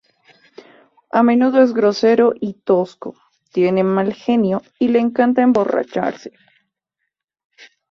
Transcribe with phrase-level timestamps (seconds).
[1.11, 3.13] A menudo es grosero y tosco,
[3.51, 6.31] tiene mal genio y le encanta emborracharse.